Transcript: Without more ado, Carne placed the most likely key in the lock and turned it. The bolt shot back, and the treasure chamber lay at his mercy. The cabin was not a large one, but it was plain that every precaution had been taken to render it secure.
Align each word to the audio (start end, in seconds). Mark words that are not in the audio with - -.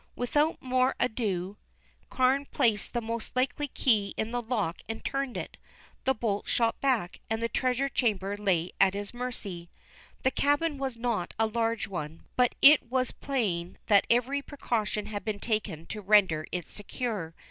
Without 0.15 0.59
more 0.63 0.95
ado, 0.99 1.57
Carne 2.09 2.47
placed 2.47 2.91
the 2.93 3.01
most 3.03 3.35
likely 3.35 3.67
key 3.67 4.15
in 4.17 4.31
the 4.31 4.41
lock 4.41 4.79
and 4.89 5.05
turned 5.05 5.37
it. 5.37 5.57
The 6.05 6.15
bolt 6.15 6.47
shot 6.49 6.81
back, 6.81 7.19
and 7.29 7.39
the 7.39 7.47
treasure 7.47 7.87
chamber 7.87 8.35
lay 8.35 8.71
at 8.81 8.95
his 8.95 9.13
mercy. 9.13 9.69
The 10.23 10.31
cabin 10.31 10.79
was 10.79 10.97
not 10.97 11.35
a 11.37 11.45
large 11.45 11.87
one, 11.87 12.23
but 12.35 12.55
it 12.63 12.81
was 12.89 13.11
plain 13.11 13.77
that 13.85 14.07
every 14.09 14.41
precaution 14.41 15.05
had 15.05 15.23
been 15.23 15.39
taken 15.39 15.85
to 15.85 16.01
render 16.01 16.47
it 16.51 16.67
secure. 16.67 17.35